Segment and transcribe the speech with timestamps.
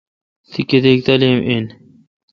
[0.51, 1.65] تی کتیک تعلیم این؟